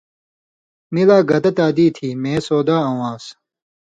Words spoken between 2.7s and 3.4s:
اؤں آن٘س